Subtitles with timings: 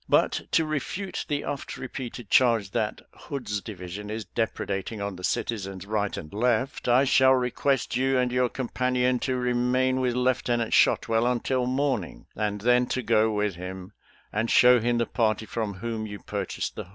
[0.09, 5.85] But to refute the oft repeated charge that Hood's division is depredating on the citizens,
[5.85, 11.27] right and left, I shall request you and your companion to remain with Lieutenant Shotwell
[11.27, 13.91] until morning, and then to go with him
[14.33, 16.89] and show him the party from whom you purchased the hog."